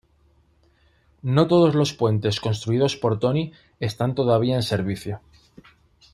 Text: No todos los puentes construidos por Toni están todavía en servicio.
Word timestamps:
No 1.21 1.47
todos 1.47 1.75
los 1.75 1.93
puentes 1.93 2.39
construidos 2.39 2.95
por 2.97 3.19
Toni 3.19 3.51
están 3.79 4.15
todavía 4.15 4.55
en 4.55 4.63
servicio. 4.63 5.21